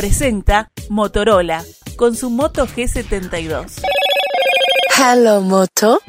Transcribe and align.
presenta 0.00 0.72
Motorola 0.88 1.62
con 1.96 2.16
su 2.16 2.30
Moto 2.30 2.66
G72. 2.66 3.82
Hello, 4.96 5.42
Moto. 5.42 6.00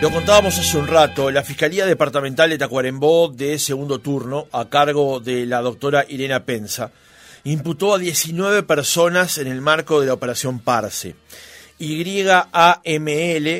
Lo 0.00 0.10
contábamos 0.12 0.56
hace 0.60 0.78
un 0.78 0.86
rato, 0.86 1.32
la 1.32 1.42
Fiscalía 1.42 1.84
Departamental 1.84 2.50
de 2.50 2.58
Tacuarembó 2.58 3.32
de 3.34 3.58
segundo 3.58 3.98
turno, 3.98 4.46
a 4.52 4.68
cargo 4.68 5.18
de 5.18 5.44
la 5.44 5.60
doctora 5.60 6.06
Irena 6.08 6.44
Pensa, 6.44 6.92
imputó 7.42 7.94
a 7.94 7.98
19 7.98 8.62
personas 8.62 9.38
en 9.38 9.48
el 9.48 9.60
marco 9.60 10.00
de 10.00 10.06
la 10.06 10.14
operación 10.14 10.60
Parse. 10.60 11.16
YAML, 11.80 12.44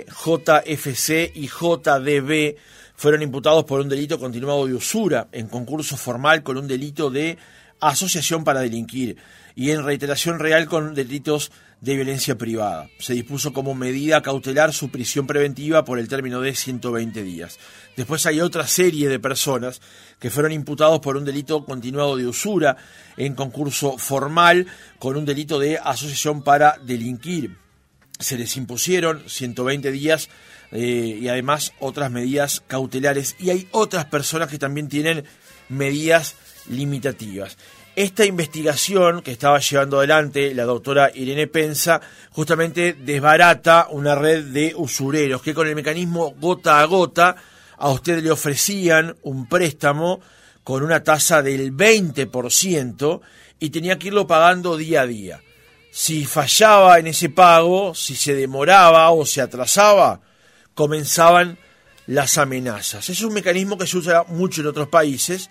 JFC 0.06 1.32
y 1.34 1.48
JDB 1.48 2.54
fueron 2.94 3.22
imputados 3.22 3.64
por 3.64 3.80
un 3.80 3.88
delito 3.88 4.20
continuado 4.20 4.68
de 4.68 4.74
usura 4.74 5.26
en 5.32 5.48
concurso 5.48 5.96
formal 5.96 6.44
con 6.44 6.56
un 6.56 6.68
delito 6.68 7.10
de 7.10 7.36
asociación 7.82 8.44
para 8.44 8.60
delinquir 8.60 9.18
y 9.54 9.70
en 9.70 9.84
reiteración 9.84 10.38
real 10.38 10.66
con 10.66 10.94
delitos 10.94 11.52
de 11.82 11.96
violencia 11.96 12.38
privada. 12.38 12.88
Se 13.00 13.12
dispuso 13.12 13.52
como 13.52 13.74
medida 13.74 14.22
cautelar 14.22 14.72
su 14.72 14.90
prisión 14.90 15.26
preventiva 15.26 15.84
por 15.84 15.98
el 15.98 16.08
término 16.08 16.40
de 16.40 16.54
120 16.54 17.22
días. 17.24 17.58
Después 17.96 18.24
hay 18.24 18.40
otra 18.40 18.68
serie 18.68 19.08
de 19.08 19.18
personas 19.18 19.80
que 20.20 20.30
fueron 20.30 20.52
imputados 20.52 21.00
por 21.00 21.16
un 21.16 21.24
delito 21.24 21.64
continuado 21.64 22.16
de 22.16 22.28
usura 22.28 22.76
en 23.16 23.34
concurso 23.34 23.98
formal 23.98 24.68
con 25.00 25.16
un 25.16 25.24
delito 25.24 25.58
de 25.58 25.76
asociación 25.76 26.42
para 26.42 26.78
delinquir. 26.84 27.56
Se 28.20 28.38
les 28.38 28.56
impusieron 28.56 29.24
120 29.26 29.90
días 29.90 30.28
eh, 30.70 31.18
y 31.20 31.26
además 31.26 31.72
otras 31.80 32.12
medidas 32.12 32.62
cautelares. 32.68 33.34
Y 33.40 33.50
hay 33.50 33.68
otras 33.72 34.04
personas 34.04 34.48
que 34.48 34.58
también 34.58 34.88
tienen 34.88 35.24
medidas 35.68 36.36
limitativas. 36.68 37.56
Esta 37.94 38.24
investigación 38.24 39.20
que 39.20 39.32
estaba 39.32 39.58
llevando 39.58 39.98
adelante 39.98 40.54
la 40.54 40.64
doctora 40.64 41.10
Irene 41.14 41.46
Pensa 41.46 42.00
justamente 42.30 42.94
desbarata 42.94 43.88
una 43.90 44.14
red 44.14 44.44
de 44.44 44.72
usureros 44.74 45.42
que 45.42 45.52
con 45.52 45.68
el 45.68 45.74
mecanismo 45.74 46.34
gota 46.40 46.80
a 46.80 46.86
gota 46.86 47.36
a 47.76 47.90
usted 47.90 48.22
le 48.22 48.30
ofrecían 48.30 49.16
un 49.22 49.46
préstamo 49.46 50.20
con 50.64 50.82
una 50.82 51.02
tasa 51.02 51.42
del 51.42 51.76
20% 51.76 53.20
y 53.58 53.70
tenía 53.70 53.98
que 53.98 54.08
irlo 54.08 54.26
pagando 54.26 54.76
día 54.76 55.02
a 55.02 55.06
día. 55.06 55.42
Si 55.90 56.24
fallaba 56.24 56.98
en 56.98 57.08
ese 57.08 57.28
pago, 57.28 57.94
si 57.94 58.16
se 58.16 58.34
demoraba 58.34 59.10
o 59.10 59.26
se 59.26 59.42
atrasaba, 59.42 60.20
comenzaban 60.74 61.58
las 62.06 62.38
amenazas. 62.38 63.10
Es 63.10 63.20
un 63.22 63.34
mecanismo 63.34 63.76
que 63.76 63.86
se 63.86 63.98
usa 63.98 64.24
mucho 64.28 64.62
en 64.62 64.68
otros 64.68 64.88
países 64.88 65.50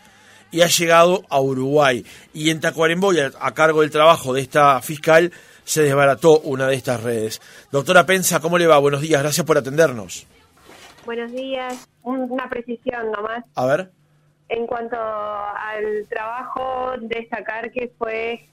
y 0.52 0.62
ha 0.62 0.68
llegado 0.68 1.24
a 1.30 1.40
Uruguay. 1.40 2.06
Y 2.34 2.50
en 2.50 2.60
Tacuarembó, 2.60 3.12
a 3.40 3.54
cargo 3.54 3.82
del 3.82 3.92
trabajo 3.92 4.34
de 4.34 4.42
esta 4.42 4.82
fiscal, 4.82 5.32
se 5.64 5.84
desbarató 5.84 6.40
una 6.42 6.68
de 6.68 6.76
estas 6.76 7.02
redes. 7.02 7.42
Doctora 7.72 8.06
Pensa, 8.06 8.40
¿cómo 8.40 8.58
le 8.58 8.68
va? 8.68 8.78
Buenos 8.80 9.02
días, 9.02 9.22
gracias 9.22 9.46
por 9.46 9.58
atendernos. 9.58 10.28
Buenos 11.06 11.32
días, 11.32 11.88
una 12.04 12.50
precisión 12.50 13.12
nomás. 13.12 13.44
A 13.56 13.66
ver. 13.66 13.92
En 14.50 14.68
cuanto 14.68 14.98
al 14.98 16.06
trabajo, 16.10 16.94
destacar 17.02 17.72
que 17.72 17.92
fue 17.98 18.46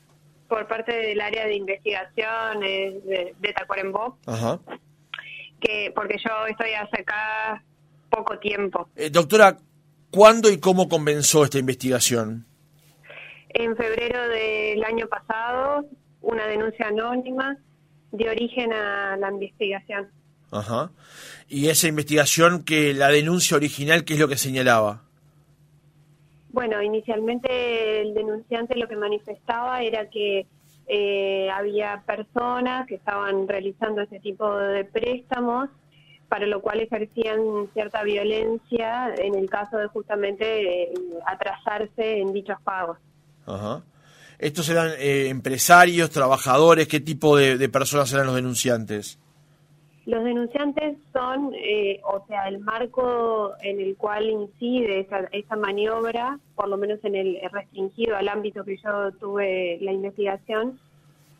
por 0.49 0.67
parte 0.67 0.93
del 0.93 1.21
área 1.21 1.45
de 1.45 1.57
investigación 1.57 2.61
de, 2.61 3.35
de 3.39 3.53
Tacuarembó, 3.53 4.17
Ajá. 4.25 4.61
que 5.61 5.93
porque 5.95 6.17
yo 6.25 6.47
estoy 6.47 6.73
hace 6.73 7.03
acá 7.03 7.63
poco 8.09 8.39
tiempo. 8.39 8.89
Eh, 8.97 9.11
doctora, 9.11 9.59
¿Cuándo 10.11 10.51
y 10.51 10.59
cómo 10.59 10.89
comenzó 10.89 11.45
esta 11.45 11.59
investigación? 11.59 12.47
En 13.51 13.77
febrero 13.77 14.29
del 14.29 14.83
año 14.85 15.07
pasado, 15.09 15.87
una 16.23 16.47
denuncia 16.47 16.89
anónima 16.89 17.59
dio 18.13 18.31
origen 18.31 18.73
a 18.73 19.17
la 19.17 19.31
investigación. 19.31 20.09
Ajá. 20.51 20.91
¿Y 21.49 21.69
esa 21.69 21.89
investigación, 21.89 22.65
que 22.65 22.95
la 22.95 23.09
denuncia 23.09 23.57
original, 23.57 24.05
qué 24.05 24.15
es 24.15 24.21
lo 24.21 24.29
que 24.29 24.37
señalaba? 24.37 25.03
Bueno, 26.51 26.83
inicialmente 26.83 28.01
el 28.01 28.15
denunciante 28.15 28.77
lo 28.77 28.89
que 28.89 28.97
manifestaba 28.97 29.83
era 29.83 30.09
que 30.09 30.47
eh, 30.87 31.51
había 31.51 32.03
personas 32.07 32.87
que 32.87 32.95
estaban 32.95 33.47
realizando 33.47 34.01
ese 34.01 34.21
tipo 34.21 34.57
de 34.57 34.85
préstamos 34.85 35.69
para 36.29 36.47
lo 36.47 36.61
cual 36.61 36.81
ejercían 36.81 37.69
cierta 37.73 38.03
violencia 38.03 39.15
en 39.17 39.35
el 39.35 39.49
caso 39.49 39.79
de 39.79 39.87
justamente 39.89 40.85
eh, 40.85 40.93
atrasarse 41.27 42.21
en 42.21 42.33
dichos 42.33 42.59
pagos. 42.63 42.99
Ajá. 43.47 43.83
¿Estos 44.39 44.69
eran 44.69 44.91
eh, 44.99 45.29
empresarios, 45.29 46.11
trabajadores? 46.11 46.87
¿Qué 46.87 47.01
tipo 47.01 47.37
de, 47.37 47.69
personas 47.69 48.13
eran 48.13 48.27
los 48.27 48.37
denunciantes? 48.37 49.19
Los 50.07 50.25
denunciantes 50.25 50.97
son, 51.13 51.53
eh, 51.55 52.01
o 52.05 52.25
sea, 52.29 52.49
el 52.49 52.61
marco 52.61 53.53
en 53.61 53.81
el 53.81 53.97
cual 53.97 54.31
incide 54.31 55.01
esa, 55.01 55.29
esa 55.33 55.57
maniobra, 55.57 56.39
por 56.55 56.69
lo 56.69 56.77
menos 56.77 56.99
en 57.05 57.15
el 57.15 57.39
restringido 57.53 58.17
al 58.17 58.29
ámbito 58.29 58.65
que 58.65 58.77
yo 58.77 59.13
tuve 59.19 59.79
la 59.81 59.93
investigación, 59.93 60.79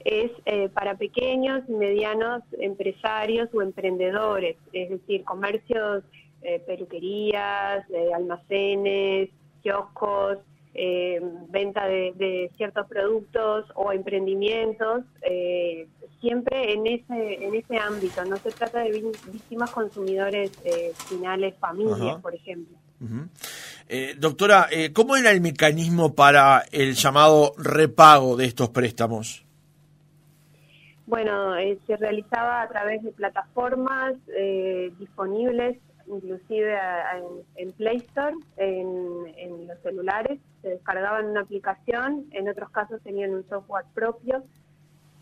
es 0.05 0.31
eh, 0.47 0.69
para 0.69 0.97
pequeños 0.97 1.63
y 1.69 1.73
medianos 1.73 2.43
empresarios 2.59 3.49
o 3.53 3.63
emprendedores, 3.63 4.57
es 4.73 4.91
decir, 4.91 5.25
comercios, 5.25 6.05
eh, 6.43 6.63
peluquerías, 6.67 7.89
eh, 7.91 8.11
almacenes, 8.15 9.31
kioscos, 9.63 10.39
venta 11.49 11.89
de, 11.89 12.53
ciertos 12.57 12.87
productos 12.87 13.65
o 13.75 13.91
emprendimientos, 13.91 15.03
siempre 16.21 16.73
en 16.73 16.87
ese, 16.87 17.45
en 17.45 17.55
ese 17.57 17.79
ámbito. 17.79 18.25
No 18.25 18.37
se 18.37 18.53
trata 18.53 18.85
de 18.85 18.93
víctimas 19.33 19.73
consumidores 19.73 20.53
finales, 21.09 21.57
familias, 21.59 22.23
por 22.23 22.33
ejemplo. 22.33 22.77
doctora, 24.19 24.69
¿cómo 24.93 25.17
era 25.17 25.33
el 25.33 25.41
mecanismo 25.41 26.15
para 26.15 26.63
el 26.71 26.95
llamado 26.95 27.55
repago 27.59 28.37
de 28.37 28.45
estos 28.45 28.69
préstamos? 28.69 29.48
Bueno, 31.09 31.57
eh, 31.57 31.79
se 31.87 31.97
realizaba 31.97 32.61
a 32.61 32.69
través 32.69 33.03
de 33.03 33.13
plataformas 33.13 34.15
eh, 34.37 34.93
disponibles, 34.99 35.79
inclusive 36.07 36.77
en, 37.57 37.73
Play 37.73 37.97
Store, 37.97 38.37
en, 38.59 39.67
los 39.67 39.79
celulares. 39.83 40.39
Se 40.61 40.69
descargaban 40.69 41.25
una 41.31 41.41
aplicación, 41.41 42.27
en 42.33 42.47
otros 42.51 42.69
casos 42.73 43.01
tenían 43.03 43.35
un 43.35 43.49
software 43.49 43.87
propio 43.95 44.45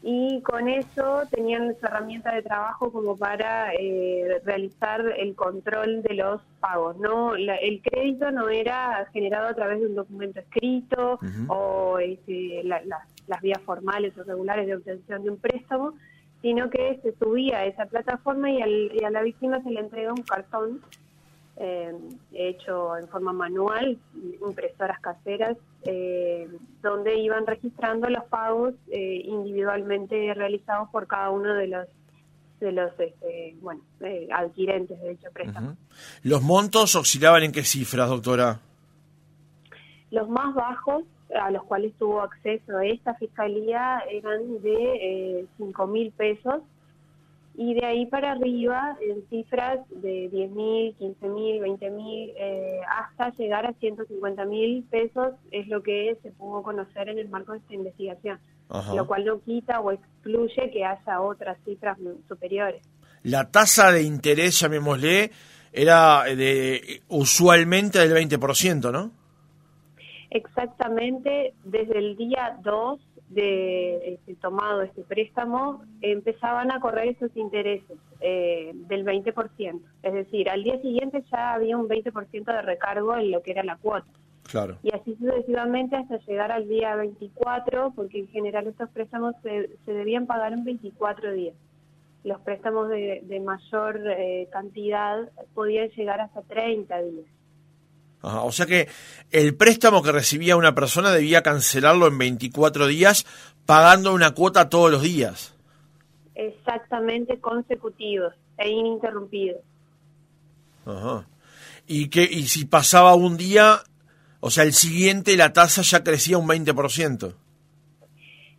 y 0.08 0.40
con 0.42 0.68
eso 0.68 1.22
tenían 1.32 1.74
su 1.80 1.84
herramienta 1.84 2.32
de 2.32 2.40
trabajo 2.40 2.92
como 2.92 3.16
para 3.16 3.74
eh, 3.74 4.40
realizar 4.44 5.00
el 5.18 5.34
control 5.34 6.00
de 6.04 6.14
los 6.14 6.40
pagos. 6.60 6.96
No, 6.98 7.34
el 7.34 7.82
crédito 7.82 8.30
no 8.30 8.48
era 8.48 9.04
generado 9.12 9.48
a 9.48 9.54
través 9.54 9.80
de 9.80 9.86
un 9.86 9.96
documento 9.96 10.38
escrito 10.38 11.18
o 11.48 11.98
este, 11.98 12.62
la, 12.62 12.82
las 13.26 13.40
vías 13.42 13.60
formales 13.62 14.16
o 14.16 14.22
regulares 14.22 14.68
de 14.68 14.76
obtención 14.76 15.24
de 15.24 15.30
un 15.30 15.38
préstamo, 15.38 15.94
sino 16.40 16.70
que 16.70 17.00
se 17.02 17.12
subía 17.18 17.58
a 17.58 17.64
esa 17.64 17.86
plataforma 17.86 18.48
y, 18.48 18.62
a 19.02 19.10
la 19.10 19.22
víctima 19.22 19.60
se 19.64 19.70
le 19.70 19.80
entrega 19.80 20.12
un 20.12 20.22
cartón 20.22 20.82
eh, 21.58 21.94
hecho 22.32 22.96
en 22.96 23.08
forma 23.08 23.32
manual, 23.32 23.98
impresoras 24.46 25.00
caseras, 25.00 25.56
eh, 25.84 26.48
donde 26.82 27.18
iban 27.18 27.46
registrando 27.46 28.08
los 28.10 28.24
pagos 28.24 28.74
eh, 28.90 29.22
individualmente 29.24 30.34
realizados 30.34 30.88
por 30.90 31.06
cada 31.06 31.30
uno 31.30 31.54
de 31.54 31.68
los 31.68 31.86
de 32.60 32.72
los 32.72 32.90
este, 32.98 33.54
bueno 33.60 33.82
adquirentes 34.32 34.98
de 35.00 35.10
dicho 35.10 35.28
préstamo. 35.30 35.76
¿Los 36.22 36.40
montos 36.40 36.94
oscilaban 36.94 37.42
en 37.42 37.52
qué 37.52 37.62
cifras, 37.62 38.08
doctora? 38.08 38.60
Los 40.10 40.28
más 40.30 40.54
bajos 40.54 41.04
a 41.34 41.50
los 41.50 41.64
cuales 41.64 41.92
tuvo 41.98 42.22
acceso 42.22 42.80
esta 42.80 43.14
fiscalía 43.14 44.00
eran 44.10 44.62
de 44.62 45.40
eh, 45.40 45.46
5 45.58 45.86
mil 45.86 46.12
pesos 46.12 46.62
y 47.58 47.72
de 47.72 47.86
ahí 47.86 48.06
para 48.06 48.32
arriba 48.32 48.98
en 49.00 49.26
cifras 49.30 49.80
de 49.88 50.28
10 50.30 50.50
mil, 50.50 50.94
15 50.96 51.28
mil, 51.28 51.60
20 51.60 51.90
mil, 51.90 52.32
eh, 52.36 52.80
hasta 52.86 53.30
llegar 53.32 53.64
a 53.64 53.72
150 53.72 54.44
mil 54.44 54.84
pesos 54.84 55.32
es 55.50 55.66
lo 55.68 55.82
que 55.82 56.18
se 56.22 56.32
pudo 56.32 56.62
conocer 56.62 57.08
en 57.08 57.18
el 57.18 57.30
marco 57.30 57.52
de 57.52 57.58
esta 57.58 57.74
investigación, 57.74 58.38
lo 58.94 59.06
cual 59.06 59.24
no 59.24 59.40
quita 59.40 59.80
o 59.80 59.90
excluye 59.90 60.70
que 60.70 60.84
haya 60.84 61.20
otras 61.20 61.56
cifras 61.64 61.96
superiores. 62.28 62.82
La 63.22 63.50
tasa 63.50 63.90
de 63.90 64.02
interés, 64.02 64.60
llamémosle, 64.60 65.30
era 65.72 66.24
de 66.24 67.02
usualmente 67.08 68.06
del 68.06 68.28
20%, 68.28 68.92
¿no? 68.92 69.12
Exactamente 70.28 71.54
desde 71.64 71.98
el 71.98 72.16
día 72.16 72.58
2 72.62 73.00
de 73.28 74.14
este, 74.14 74.34
tomado 74.36 74.82
este 74.82 75.02
préstamo 75.02 75.82
empezaban 76.00 76.70
a 76.70 76.80
correr 76.80 77.08
esos 77.08 77.36
intereses 77.36 77.98
eh, 78.20 78.72
del 78.74 79.04
20%. 79.04 79.80
Es 80.02 80.12
decir, 80.12 80.48
al 80.48 80.62
día 80.62 80.80
siguiente 80.80 81.24
ya 81.30 81.54
había 81.54 81.76
un 81.76 81.88
20% 81.88 82.44
de 82.44 82.62
recargo 82.62 83.16
en 83.16 83.30
lo 83.30 83.42
que 83.42 83.50
era 83.50 83.64
la 83.64 83.76
cuota. 83.76 84.06
Claro. 84.44 84.78
Y 84.82 84.94
así 84.94 85.16
sucesivamente 85.16 85.96
hasta 85.96 86.18
llegar 86.18 86.52
al 86.52 86.68
día 86.68 86.94
24, 86.94 87.92
porque 87.96 88.20
en 88.20 88.28
general 88.28 88.68
estos 88.68 88.88
préstamos 88.90 89.34
se, 89.42 89.70
se 89.84 89.92
debían 89.92 90.26
pagar 90.26 90.52
en 90.52 90.64
24 90.64 91.32
días. 91.32 91.54
Los 92.22 92.40
préstamos 92.40 92.88
de, 92.88 93.22
de 93.24 93.40
mayor 93.40 94.00
eh, 94.06 94.48
cantidad 94.52 95.28
podían 95.54 95.88
llegar 95.90 96.20
hasta 96.20 96.42
30 96.42 97.02
días. 97.02 97.26
Ajá, 98.22 98.42
o 98.42 98.52
sea 98.52 98.66
que 98.66 98.88
el 99.30 99.54
préstamo 99.56 100.02
que 100.02 100.12
recibía 100.12 100.56
una 100.56 100.74
persona 100.74 101.12
debía 101.12 101.42
cancelarlo 101.42 102.06
en 102.06 102.18
24 102.18 102.86
días 102.86 103.26
pagando 103.66 104.12
una 104.14 104.32
cuota 104.32 104.68
todos 104.68 104.90
los 104.90 105.02
días. 105.02 105.54
Exactamente 106.34 107.38
consecutivos 107.40 108.34
e 108.58 108.68
ininterrumpidos. 108.68 109.60
Ajá. 110.84 111.26
Y 111.86 112.08
que 112.08 112.24
y 112.24 112.46
si 112.46 112.64
pasaba 112.64 113.14
un 113.14 113.36
día, 113.36 113.82
o 114.40 114.50
sea, 114.50 114.64
el 114.64 114.72
siguiente 114.72 115.36
la 115.36 115.52
tasa 115.52 115.82
ya 115.82 116.02
crecía 116.02 116.38
un 116.38 116.48
20%. 116.48 117.34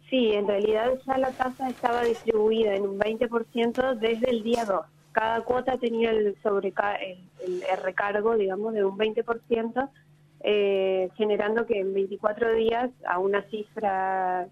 Sí, 0.09 0.31
en 0.33 0.47
realidad 0.47 0.91
ya 1.05 1.17
la 1.17 1.31
tasa 1.31 1.69
estaba 1.69 2.03
distribuida 2.03 2.75
en 2.75 2.83
un 2.83 2.99
20% 2.99 3.99
desde 3.99 4.29
el 4.29 4.43
día 4.43 4.63
2. 4.63 4.85
Cada 5.17 5.41
cuota 5.41 5.79
tenía 5.79 6.11
el, 6.11 6.37
sobreca 6.43 6.93
el, 6.93 7.63
recargo, 7.81 8.37
digamos, 8.37 8.71
de 8.75 8.85
un 8.85 8.99
20%, 8.99 9.89
eh, 10.41 11.09
generando 11.15 11.65
que 11.65 11.79
en 11.79 11.91
24 11.91 12.53
días 12.53 12.91
a 13.03 13.17
una 13.17 13.41
cifra, 13.49 14.47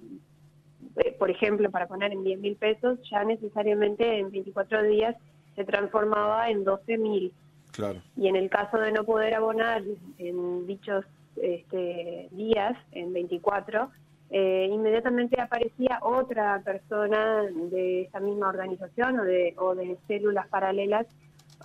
eh, 0.96 1.16
por 1.20 1.30
ejemplo, 1.30 1.70
para 1.70 1.86
poner 1.86 2.14
en 2.14 2.24
10 2.24 2.40
mil 2.40 2.56
pesos, 2.56 2.98
ya 3.12 3.24
necesariamente 3.24 4.18
en 4.18 4.32
24 4.32 4.82
días 4.82 5.16
se 5.56 5.66
transformaba 5.66 6.50
en 6.50 6.64
12 6.64 6.98
mil. 6.98 7.32
Claro. 7.72 8.02
Y 8.18 8.28
en 8.28 8.36
el 8.36 8.50
caso 8.50 8.80
de 8.80 8.92
no 8.92 9.04
poder 9.04 9.36
abonar 9.36 9.84
en 10.18 10.66
dichos 10.66 11.06
este, 11.40 12.28
días, 12.32 12.76
en 12.92 13.14
24, 13.14 13.92
eh, 14.38 14.68
inmediatamente 14.70 15.40
aparecía 15.40 16.00
otra 16.02 16.62
persona 16.62 17.44
de 17.72 18.02
esa 18.02 18.20
misma 18.20 18.50
organización 18.50 19.18
o 19.18 19.24
de, 19.24 19.54
o 19.58 19.76
de 19.76 19.98
células 20.10 20.46
paralelas 20.50 21.08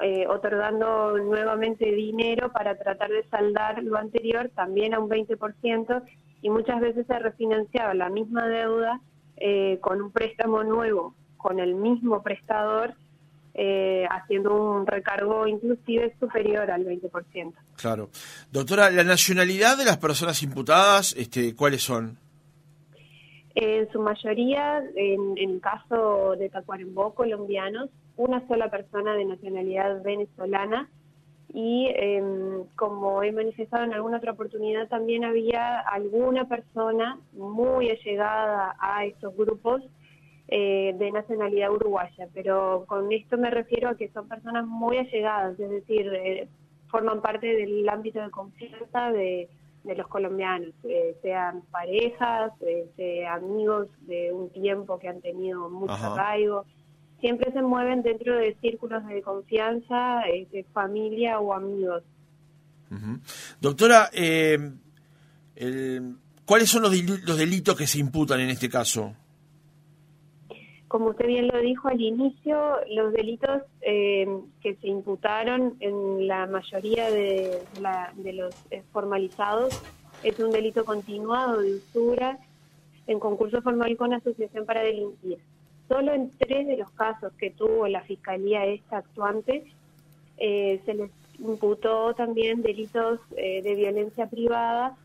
eh, 0.00 0.25
otorgando 0.28 1.19
nuevamente 1.19 1.84
dinero 1.84 2.52
para 2.52 2.78
tratar 2.78 3.11
de 3.11 3.25
saldar 3.28 3.82
lo 3.82 3.96
anterior 3.96 4.52
también 4.55 4.94
a 4.94 5.00
un 5.00 5.11
20% 5.11 6.02
y 6.43 6.50
muchas 6.50 6.81
veces 6.81 7.08
se 7.08 7.19
refinanciaba 7.19 7.93
la 7.94 8.08
misma 8.08 8.46
deuda 8.46 9.00
eh, 9.37 9.78
con 9.81 10.00
un 10.00 10.12
préstamo 10.12 10.62
nuevo, 10.62 11.17
con 11.38 11.58
el 11.58 11.75
mismo 11.75 12.22
prestador, 12.22 12.94
eh, 13.55 14.06
haciendo 14.08 14.55
un 14.55 14.87
recargo 14.87 15.49
inclusive 15.49 16.14
superior 16.20 16.70
al 16.70 16.84
20%. 16.84 17.52
Claro. 17.75 18.11
Doctora, 18.52 18.93
¿la 18.93 19.02
nacionalidad 19.02 19.76
de 19.76 19.87
las 19.87 19.96
personas 19.96 20.40
imputadas, 20.44 21.17
este, 21.19 21.56
cuáles 21.56 21.82
son? 21.82 22.30
En 23.55 23.91
su 23.91 24.00
mayoría, 24.00 24.79
en, 24.94 25.37
en 25.37 25.50
el 25.50 25.61
caso 25.61 26.37
de 26.37 26.49
Tacuarembó, 26.49 27.14
colombianos, 27.14 27.91
una 28.17 28.47
sola 28.47 28.70
persona 28.70 29.14
de 29.14 29.25
nacionalidad 29.25 30.02
venezolana. 30.02 30.88
Y 31.52 31.87
eh, 31.88 32.23
como 32.76 33.25
he 33.25 33.32
manifestado 33.32 33.82
en 33.82 33.93
alguna 33.93 34.19
otra 34.19 34.32
oportunidad, 34.32 34.87
también 34.88 35.25
había 35.25 35.81
alguna 35.81 36.47
persona 36.47 37.19
muy 37.32 37.91
allegada 37.91 38.76
a 38.79 39.05
estos 39.05 39.37
grupos 39.37 39.82
eh, 40.46 40.94
de 40.96 41.11
nacionalidad 41.11 41.73
uruguaya, 41.73 42.29
pero 42.35 42.85
con 42.87 43.11
esto 43.12 43.37
me 43.37 43.50
refiero 43.50 43.88
a 43.88 43.96
que 43.96 44.11
son 44.11 44.29
personas 44.29 44.67
muy 44.67 44.99
allegadas, 44.99 45.58
es 45.58 45.70
decir, 45.70 46.12
eh, 46.12 46.49
forman 46.88 47.20
parte 47.20 47.46
del 47.46 47.88
ámbito 47.88 48.20
de 48.20 48.31
confianza 48.31 49.12
de 49.12 49.49
de 49.85 49.94
los 49.97 50.06
colombianos, 50.09 50.75
eh, 50.85 51.17
sean 51.23 51.62
parejas, 51.71 52.53
eh, 52.61 52.87
sean 52.97 53.43
amigos 53.44 53.88
de 54.03 54.32
un 54.32 54.50
tiempo 54.50 54.99
que 54.99 55.09
han 55.09 55.21
tenido 55.21 55.71
mucho 55.71 55.93
Ajá. 55.93 56.12
arraigo, 56.15 56.65
siempre 57.21 57.50
se 57.53 57.62
mueven 57.62 58.03
dentro 58.03 58.37
de 58.37 58.55
círculos 58.61 59.06
de 59.06 59.23
confianza, 59.23 60.23
eh, 60.29 60.47
de 60.53 60.65
familia 60.73 61.38
o 61.41 61.53
amigos. 61.55 62.03
Doctora, 63.61 64.11
eh, 64.12 64.59
el- 65.56 66.17
¿cuáles 66.44 66.69
son 66.69 66.82
los, 66.82 66.93
los 67.25 67.38
delitos 67.38 67.77
que 67.77 67.87
se 67.87 67.99
imputan 67.99 68.41
en 68.41 68.50
este 68.50 68.69
caso? 68.69 69.15
Como 70.90 71.10
usted 71.10 71.28
bien 71.28 71.46
lo 71.46 71.56
dijo 71.60 71.87
al 71.87 72.00
inicio, 72.00 72.78
los 72.88 73.12
delitos 73.12 73.62
eh, 73.81 74.26
que 74.60 74.75
se 74.75 74.88
imputaron 74.88 75.76
en 75.78 76.26
la 76.26 76.48
mayoría 76.48 77.08
de, 77.12 77.62
la- 77.81 78.12
de 78.16 78.32
los 78.32 78.52
eh, 78.72 78.82
formalizados 78.92 79.81
es 80.25 80.37
un 80.40 80.50
delito 80.50 80.84
continuado 80.84 81.60
de 81.60 81.76
usura 81.76 82.40
en 83.06 83.20
concurso 83.20 83.62
formal 83.62 83.96
con 83.96 84.12
asociación 84.14 84.66
para 84.66 84.82
delinquir. 84.82 85.38
Solo 85.87 86.12
en 86.12 86.28
tres 86.37 86.66
de 86.66 86.76
los 86.78 86.90
casos 86.90 87.32
que 87.34 87.52
tuvo 87.52 87.86
la 87.86 88.00
Fiscalía 88.02 88.66
esta 88.66 88.96
actuante 88.98 89.62
eh, 90.38 90.81
se 90.84 90.94
les 90.94 91.12
imputó 91.38 92.14
también 92.14 92.62
delitos 92.62 93.20
eh, 93.36 93.62
de 93.62 93.76
violencia 93.76 94.26
privada 94.28 94.96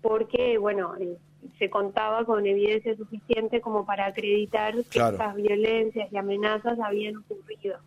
porque, 0.00 0.56
bueno, 0.56 0.94
eh, 0.98 1.18
se 1.58 1.70
contaba 1.70 2.24
con 2.24 2.46
evidencia 2.46 2.96
suficiente 2.96 3.60
como 3.60 3.84
para 3.84 4.06
acreditar 4.06 4.74
que 4.90 4.98
estas 4.98 5.34
violencias 5.34 6.12
y 6.12 6.16
amenazas 6.16 6.78
habían 6.80 7.16
ocurrido. 7.16 7.78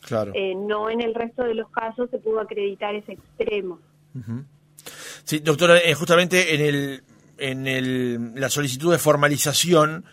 Claro. 0.00 0.32
Eh, 0.34 0.54
no 0.54 0.90
en 0.90 1.00
el 1.00 1.14
resto 1.14 1.44
de 1.44 1.54
los 1.54 1.70
casos 1.70 2.08
se 2.10 2.18
pudo 2.18 2.40
acreditar 2.40 2.94
ese 2.94 3.12
extremo. 3.12 3.78
Sí, 5.24 5.40
doctora, 5.40 5.78
eh, 5.78 5.94
justamente 5.94 6.54
en 6.54 6.60
el 6.60 7.02
en 7.38 7.66
el, 7.66 8.34
la 8.34 8.48
solicitud 8.48 8.90
de 8.90 8.98
formalización 8.98 10.04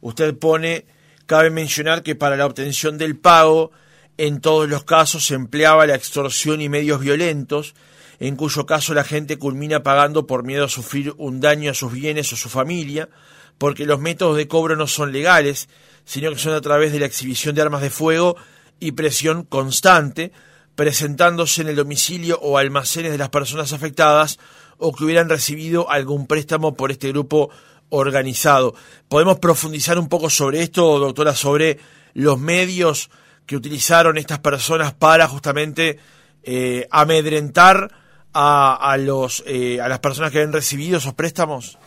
usted 0.00 0.36
pone 0.36 0.84
cabe 1.26 1.50
mencionar 1.50 2.02
que 2.02 2.16
para 2.16 2.36
la 2.36 2.46
obtención 2.46 2.98
del 2.98 3.16
pago 3.16 3.70
en 4.18 4.40
todos 4.40 4.68
los 4.68 4.84
casos 4.84 5.24
se 5.24 5.34
empleaba 5.34 5.86
la 5.86 5.94
extorsión 5.94 6.60
y 6.60 6.68
medios 6.68 7.00
violentos, 7.00 7.74
en 8.22 8.36
cuyo 8.36 8.66
caso 8.66 8.94
la 8.94 9.02
gente 9.02 9.36
culmina 9.36 9.82
pagando 9.82 10.28
por 10.28 10.44
miedo 10.44 10.66
a 10.66 10.68
sufrir 10.68 11.12
un 11.16 11.40
daño 11.40 11.72
a 11.72 11.74
sus 11.74 11.90
bienes 11.90 12.32
o 12.32 12.36
su 12.36 12.48
familia, 12.48 13.08
porque 13.58 13.84
los 13.84 13.98
métodos 13.98 14.36
de 14.36 14.46
cobro 14.46 14.76
no 14.76 14.86
son 14.86 15.10
legales, 15.10 15.68
sino 16.04 16.30
que 16.30 16.38
son 16.38 16.54
a 16.54 16.60
través 16.60 16.92
de 16.92 17.00
la 17.00 17.06
exhibición 17.06 17.56
de 17.56 17.62
armas 17.62 17.82
de 17.82 17.90
fuego 17.90 18.36
y 18.78 18.92
presión 18.92 19.42
constante, 19.42 20.30
presentándose 20.76 21.62
en 21.62 21.68
el 21.70 21.74
domicilio 21.74 22.38
o 22.40 22.58
almacenes 22.58 23.10
de 23.10 23.18
las 23.18 23.30
personas 23.30 23.72
afectadas 23.72 24.38
o 24.78 24.92
que 24.92 25.02
hubieran 25.02 25.28
recibido 25.28 25.90
algún 25.90 26.28
préstamo 26.28 26.74
por 26.76 26.92
este 26.92 27.08
grupo 27.08 27.50
organizado. 27.88 28.76
¿Podemos 29.08 29.40
profundizar 29.40 29.98
un 29.98 30.08
poco 30.08 30.30
sobre 30.30 30.62
esto, 30.62 31.00
doctora, 31.00 31.34
sobre 31.34 31.80
los 32.14 32.38
medios 32.38 33.10
que 33.46 33.56
utilizaron 33.56 34.16
estas 34.16 34.38
personas 34.38 34.94
para 34.94 35.26
justamente 35.26 35.98
eh, 36.44 36.86
amedrentar 36.92 38.01
a, 38.32 38.74
a 38.74 38.96
los, 38.96 39.44
eh, 39.46 39.80
a 39.80 39.88
las 39.88 40.00
personas 40.00 40.30
que 40.30 40.38
habían 40.38 40.52
recibido 40.52 40.98
esos 40.98 41.14
préstamos? 41.14 41.78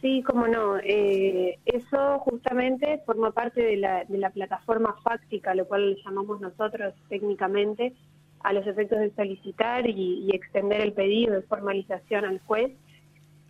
Sí, 0.00 0.22
cómo 0.22 0.46
no. 0.46 0.78
Eh, 0.78 1.58
eso 1.64 2.18
justamente 2.20 3.02
forma 3.04 3.32
parte 3.32 3.62
de 3.62 3.76
la, 3.76 4.04
de 4.04 4.18
la 4.18 4.30
plataforma 4.30 4.94
fáctica, 5.02 5.54
lo 5.54 5.66
cual 5.66 5.96
llamamos 6.04 6.40
nosotros 6.40 6.94
técnicamente, 7.08 7.94
a 8.40 8.52
los 8.52 8.66
efectos 8.66 9.00
de 9.00 9.12
solicitar 9.14 9.88
y, 9.88 10.30
extender 10.32 10.80
el 10.80 10.92
pedido 10.92 11.34
de 11.34 11.42
formalización 11.42 12.24
al 12.24 12.38
juez. 12.40 12.72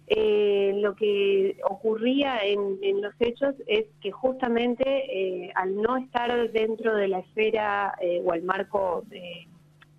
Eh, 0.07 0.73
lo 0.77 0.95
que 0.95 1.59
ocurría 1.69 2.39
en, 2.43 2.79
en 2.81 3.03
los 3.03 3.13
hechos 3.21 3.55
es 3.67 3.85
que 4.01 4.11
justamente 4.11 4.85
eh, 4.87 5.53
al 5.55 5.77
no 5.77 5.99
estar 5.99 6.51
dentro 6.51 6.97
de 6.97 7.09
la 7.09 7.19
esfera 7.19 7.95
eh, 8.01 8.23
o 8.25 8.33
el 8.33 8.43
marco 8.43 9.05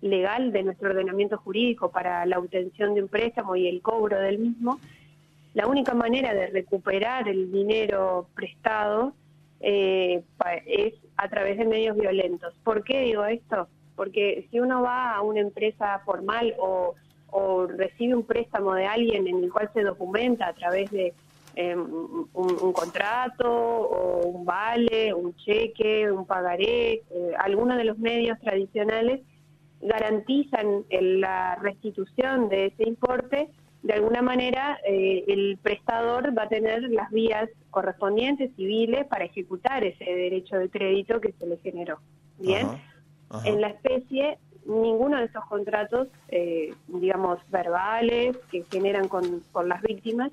legal 0.00 0.52
de 0.52 0.62
nuestro 0.62 0.90
ordenamiento 0.90 1.38
jurídico 1.38 1.90
para 1.90 2.24
la 2.26 2.38
obtención 2.38 2.94
de 2.94 3.02
un 3.02 3.08
préstamo 3.08 3.56
y 3.56 3.68
el 3.68 3.82
cobro 3.82 4.18
del 4.18 4.38
mismo, 4.38 4.80
la 5.54 5.66
única 5.66 5.94
manera 5.94 6.32
de 6.32 6.46
recuperar 6.46 7.28
el 7.28 7.50
dinero 7.50 8.26
prestado 8.34 9.12
eh, 9.60 10.22
es 10.66 10.94
a 11.16 11.28
través 11.28 11.58
de 11.58 11.64
medios 11.64 11.96
violentos. 11.96 12.54
¿Por 12.64 12.84
qué 12.84 13.02
digo 13.02 13.24
esto? 13.24 13.68
Porque 13.96 14.46
si 14.50 14.60
uno 14.60 14.82
va 14.82 15.14
a 15.14 15.22
una 15.22 15.40
empresa 15.40 16.00
formal 16.04 16.54
o, 16.58 16.94
recibe 17.68 18.16
un 18.16 18.24
préstamo 18.24 18.74
de 18.74 18.86
alguien 18.86 19.28
en 19.28 19.44
el 19.44 19.52
cual 19.52 19.70
se 19.72 19.82
documenta 19.82 20.48
a 20.48 20.52
través 20.52 20.90
de 20.90 21.14
un, 21.56 22.28
un 22.34 22.72
contrato 22.72 23.48
o 23.48 24.26
un 24.26 24.44
vale, 24.44 25.14
un 25.14 25.36
cheque, 25.36 26.10
un 26.10 26.26
pagaré, 26.26 26.94
eh, 26.94 27.32
alguno 27.38 27.76
de 27.76 27.84
los 27.84 27.98
medios 27.98 28.38
tradicionales 28.40 29.20
garantizan 29.80 30.84
el- 30.90 31.20
la 31.20 31.56
restitución 31.56 32.48
de 32.48 32.66
ese 32.66 32.88
importe, 32.88 33.48
de 33.82 33.92
alguna 33.94 34.20
manera 34.20 34.78
eh, 34.86 35.24
el 35.26 35.58
prestador 35.62 36.36
va 36.36 36.42
a 36.44 36.48
tener 36.48 36.82
las 36.90 37.10
vías 37.10 37.48
correspondientes 37.70 38.50
civiles 38.56 39.06
para 39.06 39.24
ejecutar 39.24 39.82
ese 39.84 40.04
derecho 40.04 40.56
de 40.58 40.68
crédito 40.68 41.20
que 41.20 41.32
se 41.32 41.46
le 41.46 41.56
generó. 41.58 41.98
Bien, 42.38 42.66
Ajá, 42.66 42.78
ajá. 43.30 43.48
en 43.48 43.60
la 43.60 43.68
especie 43.68 44.38
ninguno 44.66 45.16
de 45.18 45.24
estos 45.24 45.44
contratos, 45.46 46.08
eh, 46.28 46.74
digamos, 46.88 47.38
verbales 47.50 48.36
que 48.50 48.64
generan 48.70 49.08
con, 49.08 49.40
con 49.52 49.68
las 49.70 49.80
víctimas, 49.82 50.30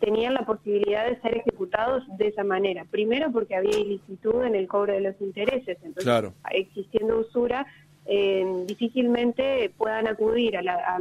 tenían 0.00 0.34
la 0.34 0.44
posibilidad 0.44 1.06
de 1.08 1.18
ser 1.20 1.38
ejecutados 1.38 2.02
de 2.18 2.28
esa 2.28 2.44
manera. 2.44 2.84
Primero 2.90 3.32
porque 3.32 3.56
había 3.56 3.78
ilicitud 3.78 4.44
en 4.44 4.54
el 4.54 4.68
cobro 4.68 4.92
de 4.92 5.00
los 5.00 5.20
intereses, 5.20 5.78
entonces 5.82 6.32
existiendo 6.52 7.18
usura, 7.18 7.66
eh, 8.06 8.64
difícilmente 8.66 9.72
puedan 9.76 10.06
acudir 10.06 10.56
a 10.56 10.98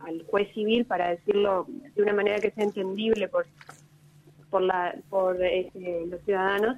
al 0.00 0.24
juez 0.26 0.52
civil 0.54 0.84
para 0.84 1.08
decirlo 1.08 1.66
de 1.94 2.02
una 2.02 2.12
manera 2.12 2.38
que 2.38 2.50
sea 2.50 2.64
entendible 2.64 3.28
por, 3.28 3.46
por, 4.50 4.62
la, 4.62 4.94
por 5.10 5.42
este, 5.42 6.06
los 6.06 6.20
ciudadanos. 6.22 6.76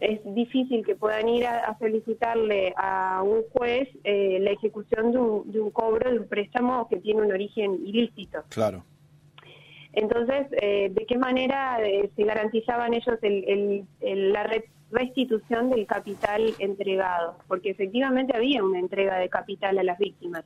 Es 0.00 0.20
difícil 0.34 0.84
que 0.84 0.94
puedan 0.94 1.28
ir 1.28 1.46
a, 1.46 1.76
solicitarle 1.78 2.72
a 2.76 3.22
un 3.22 3.42
juez 3.52 3.88
eh, 4.04 4.38
la 4.40 4.50
ejecución 4.50 5.12
de 5.12 5.18
un, 5.18 5.52
de 5.52 5.60
un 5.60 5.70
cobro 5.70 6.10
de 6.10 6.20
un 6.20 6.26
préstamo 6.26 6.88
que 6.88 6.96
tiene 6.96 7.20
un 7.20 7.32
origen 7.32 7.74
ilícito. 7.84 8.42
Claro. 8.48 8.82
Entonces, 9.92 10.46
eh, 10.62 10.90
¿de 10.90 11.06
qué 11.06 11.18
manera 11.18 11.82
eh, 11.82 12.10
se 12.14 12.22
garantizaban 12.22 12.94
ellos 12.94 13.18
el, 13.22 13.84
la 14.32 14.44
restitución 14.90 15.70
del 15.70 15.86
capital 15.86 16.54
entregado? 16.58 17.36
Porque 17.48 17.70
efectivamente 17.70 18.36
había 18.36 18.64
una 18.64 18.78
entrega 18.78 19.18
de 19.18 19.28
capital 19.28 19.78
a 19.78 19.82
las 19.82 19.98
víctimas. 19.98 20.44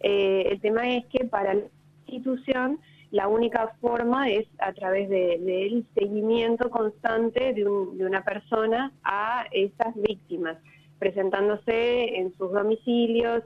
Eh, 0.00 0.48
el 0.50 0.60
tema 0.60 0.88
es 0.94 1.06
que 1.06 1.24
para 1.24 1.54
la 1.54 1.62
institución 2.06 2.78
la 3.10 3.28
única 3.28 3.68
forma 3.80 4.28
es 4.30 4.46
a 4.58 4.72
través 4.72 5.08
del 5.08 5.86
seguimiento 5.94 6.70
constante 6.70 7.54
de, 7.54 7.62
de 7.62 8.06
una 8.06 8.24
persona 8.24 8.92
a 9.04 9.46
esas 9.52 9.94
víctimas, 9.94 10.58
presentándose 10.98 12.18
en 12.18 12.34
sus 12.36 12.52
domicilios 12.52 13.42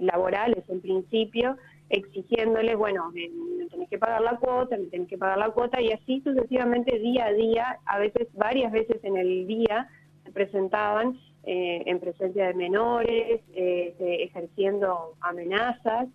laborales 0.00 0.64
en 0.68 0.80
principio, 0.80 1.56
exigiéndoles, 1.88 2.76
bueno, 2.76 3.10
me, 3.12 3.30
tenés 3.68 3.88
que 3.88 3.98
pagar 3.98 4.22
la 4.22 4.36
cuota, 4.36 4.76
me 4.76 4.86
tenés 4.86 5.08
que 5.08 5.18
pagar 5.18 5.38
la 5.38 5.50
cuota, 5.50 5.80
y 5.80 5.92
así 5.92 6.20
sucesivamente 6.22 6.98
día 6.98 7.26
a 7.26 7.32
día, 7.32 7.78
a 7.86 7.98
veces, 7.98 8.28
varias 8.34 8.72
veces 8.72 9.02
en 9.04 9.16
el 9.16 9.46
día, 9.46 9.88
se 10.24 10.32
presentaban 10.32 11.18
eh, 11.44 11.82
en 11.86 12.00
presencia 12.00 12.48
de 12.48 12.54
menores, 12.54 13.40
eh, 13.54 13.94
ejerciendo 13.98 15.14
amenazas, 15.20 16.08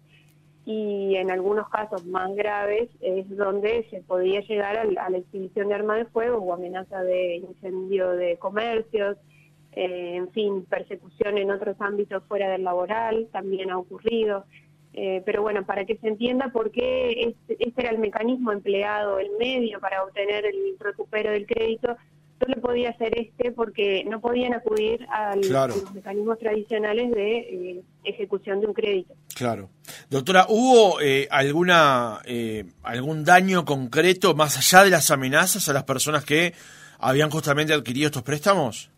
y 0.65 1.15
en 1.15 1.31
algunos 1.31 1.67
casos 1.69 2.05
más 2.05 2.35
graves 2.35 2.89
es 2.99 3.27
donde 3.35 3.87
se 3.89 4.01
podía 4.01 4.41
llegar 4.41 4.77
a, 4.77 4.85
la 4.85 5.17
exhibición 5.17 5.69
de 5.69 5.73
arma 5.73 5.95
de 5.95 6.05
fuego 6.05 6.37
o 6.37 6.53
amenaza 6.53 7.01
de 7.01 7.37
incendio 7.37 8.11
de 8.11 8.37
comercios, 8.37 9.17
eh, 9.71 10.15
en 10.17 10.29
fin, 10.31 10.65
persecución 10.65 11.37
en 11.37 11.49
otros 11.49 11.77
ámbitos 11.79 12.23
fuera 12.27 12.49
del 12.49 12.63
laboral 12.63 13.27
también 13.31 13.71
ha 13.71 13.77
ocurrido. 13.77 14.45
Eh, 14.93 15.21
pero 15.25 15.41
bueno, 15.41 15.65
para 15.65 15.85
que 15.85 15.95
se 15.97 16.07
entienda 16.07 16.49
por 16.49 16.71
qué 16.71 17.11
este, 17.11 17.63
este, 17.63 17.81
era 17.81 17.91
el 17.91 17.99
mecanismo 17.99 18.51
empleado, 18.51 19.19
el 19.19 19.31
medio 19.39 19.79
para 19.79 20.03
obtener 20.03 20.45
el 20.45 20.75
recupero 20.79 21.31
del 21.31 21.47
crédito, 21.47 21.95
solo 22.39 22.59
podía 22.59 22.95
ser 22.97 23.17
este 23.17 23.51
porque 23.51 24.03
no 24.09 24.19
podían 24.19 24.53
acudir 24.53 25.05
a 25.09 25.35
los 25.35 25.93
mecanismos 25.93 26.39
tradicionales 26.39 27.11
de 27.11 27.37
eh, 27.37 27.81
ejecución 28.03 28.59
de 28.59 28.67
un 28.67 28.73
crédito. 28.73 29.13
Claro. 29.33 29.69
Doctora, 30.09 30.47
¿hubo 30.49 30.99
eh, 30.99 31.27
alguna 31.31 32.19
algún 32.83 33.23
daño 33.23 33.63
concreto 33.63 34.35
más 34.35 34.57
allá 34.57 34.83
de 34.83 34.89
las 34.89 35.09
amenazas 35.09 35.69
a 35.69 35.73
las 35.73 35.83
personas 35.83 36.25
que 36.25 36.53
habían 36.99 37.29
justamente 37.29 37.73
adquirido 37.73 38.07
estos 38.07 38.23
préstamos? 38.23 38.90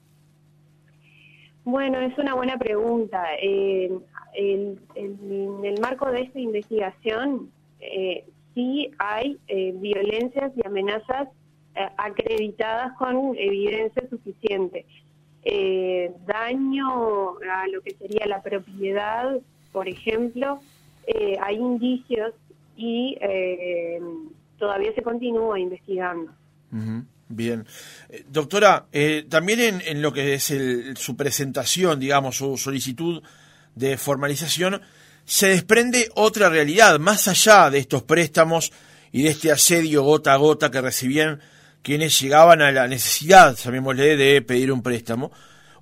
Bueno, 1.66 2.00
es 2.00 2.18
una 2.18 2.36
buena 2.36 2.58
pregunta. 2.58 3.24
Eh, 3.42 3.92
en 4.36 4.80
el 5.64 5.80
marco 5.82 6.12
de 6.12 6.22
esta 6.22 6.40
investigación, 6.40 7.52
eh, 7.80 8.26
sí 8.54 8.92
hay 8.98 9.38
eh, 9.48 9.74
violencias 9.76 10.52
y 10.56 10.66
amenazas 10.66 11.28
eh, 11.76 11.88
acreditadas 11.98 12.94
con 12.98 13.36
evidencia 13.38 14.04
suficiente. 14.10 14.86
daño 16.26 17.38
a 17.40 17.68
lo 17.68 17.82
que 17.82 17.92
sería 17.96 18.26
la 18.28 18.42
propiedad, 18.42 19.40
por 19.72 19.88
ejemplo, 19.88 20.60
hay 21.42 21.56
indicios 21.58 22.34
y 22.78 23.18
todavía 24.58 24.94
se 24.94 25.02
continúa 25.02 25.60
investigando. 25.60 26.32
Bien. 27.36 27.66
doctora, 28.28 28.86
también 29.30 29.82
en, 29.86 30.02
lo 30.02 30.14
que 30.14 30.36
es 30.36 30.54
su 30.96 31.16
presentación, 31.16 32.00
digamos, 32.00 32.38
su 32.38 32.58
solicitud 32.58 33.22
de 33.76 33.98
formalización, 33.98 34.82
se 35.26 35.48
desprende 35.48 36.10
otra 36.16 36.50
realidad, 36.50 37.00
más 37.00 37.28
allá 37.28 37.70
de 37.70 37.80
estos 37.80 38.04
préstamos 38.04 38.72
y 39.12 39.24
de 39.24 39.30
este 39.30 39.52
asedio 39.52 40.04
gota 40.04 40.34
a 40.34 40.38
gota 40.38 40.70
que 40.70 40.82
recibían 40.82 41.40
quienes 41.82 42.20
llegaban 42.20 42.62
a 42.62 42.72
la 42.72 42.88
necesidad, 42.88 43.56
llamémosle, 43.56 44.18
de 44.18 44.42
pedir 44.42 44.72
un 44.72 44.82
préstamo. 44.82 45.32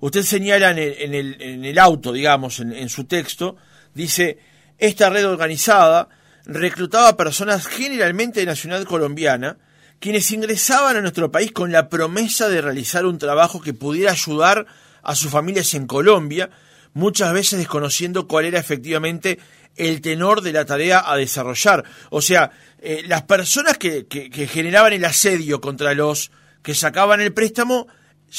Usted 0.00 0.22
señala 0.22 0.70
en 0.70 0.78
el, 0.78 1.40
en 1.40 1.64
el, 1.64 1.78
auto, 1.78 2.12
digamos, 2.12 2.60
en, 2.60 2.72
en 2.72 2.88
su 2.88 3.04
texto, 3.04 3.56
dice, 3.94 4.38
esta 4.78 5.10
red 5.10 5.26
organizada 5.26 6.08
reclutaba 6.44 7.16
personas 7.16 7.68
generalmente 7.68 8.40
de 8.40 8.46
nacionalidad 8.46 8.88
colombiana, 8.88 9.58
quienes 10.02 10.32
ingresaban 10.32 10.96
a 10.96 11.00
nuestro 11.00 11.30
país 11.30 11.52
con 11.52 11.70
la 11.70 11.88
promesa 11.88 12.48
de 12.48 12.60
realizar 12.60 13.06
un 13.06 13.18
trabajo 13.18 13.60
que 13.60 13.72
pudiera 13.72 14.10
ayudar 14.10 14.66
a 15.00 15.14
sus 15.14 15.30
familias 15.30 15.74
en 15.74 15.86
Colombia 15.86 16.50
muchas 16.92 17.32
veces 17.32 17.60
desconociendo 17.60 18.26
cuál 18.26 18.46
era 18.46 18.58
efectivamente 18.58 19.38
el 19.76 20.00
tenor 20.00 20.40
de 20.40 20.52
la 20.52 20.64
tarea 20.64 21.04
a 21.06 21.16
desarrollar. 21.16 21.84
O 22.10 22.20
sea, 22.20 22.50
eh, 22.80 23.04
las 23.06 23.22
personas 23.22 23.78
que, 23.78 24.08
que, 24.08 24.28
generaban 24.48 24.92
el 24.92 25.04
asedio 25.04 25.60
contra 25.60 25.94
los 25.94 26.32
que 26.64 26.74
sacaban 26.74 27.20
el 27.20 27.32
préstamo 27.32 27.86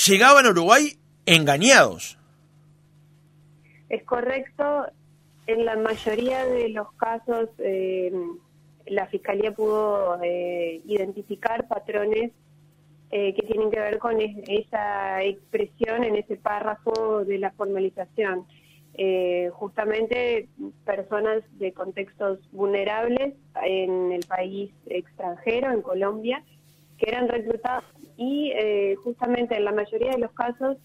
llegaban 0.06 0.46
a 0.46 0.50
Uruguay 0.50 0.98
engañados. 1.26 2.18
Es 3.88 4.04
correcto. 4.04 4.88
En 5.48 5.64
la 5.64 5.78
mayoría 5.78 6.46
de 6.46 6.68
los 6.70 6.92
casos, 6.96 7.48
eh, 7.60 8.12
la 8.86 9.08
Fiscalía 9.08 9.54
pudo 9.54 10.20
eh, 10.22 10.82
identificar 10.86 11.68
patrones 11.68 12.32
eh, 13.16 13.36
que 13.36 13.44
tienen 13.44 13.70
que 13.70 13.80
ver 13.80 14.00
con 14.00 14.20
esa 14.20 15.22
expresión 15.22 16.04
en 16.04 16.16
ese 16.16 16.36
párrafo 16.36 17.24
de 17.24 17.38
la 17.38 17.52
formalización. 17.52 18.48
Eh, 18.96 19.52
justamente 19.54 20.50
personas 20.84 21.44
de 21.60 21.74
contextos 21.74 22.40
vulnerables 22.52 23.36
en 23.64 24.14
el 24.14 24.26
país 24.26 24.72
extranjero, 24.88 25.72
en 25.72 25.84
Colombia, 25.84 26.44
que 26.98 27.12
eran 27.12 27.28
reclutados 27.28 27.84
y 28.18 28.52
eh, 28.56 28.96
justamente 29.04 29.58
en 29.58 29.66
la 29.66 29.74
mayoría 29.74 30.14
de 30.14 30.18
los 30.18 30.32
casos 30.32 30.78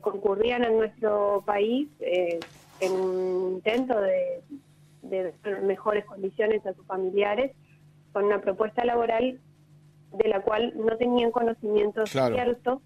concurrían 0.00 0.64
a 0.64 0.70
nuestro 0.70 1.44
país 1.44 1.88
en 2.00 2.92
un 2.92 3.52
intento 3.56 4.00
de, 4.00 4.40
de 5.08 5.32
mejores 5.62 6.04
condiciones 6.04 6.64
a 6.66 6.74
sus 6.74 6.86
familiares 6.86 7.52
con 8.12 8.24
una 8.24 8.40
propuesta 8.40 8.84
laboral 8.84 9.38
de 10.12 10.28
la 10.28 10.40
cual 10.40 10.72
no 10.76 10.96
tenían 10.96 11.30
conocimiento 11.30 12.06
cierto, 12.06 12.80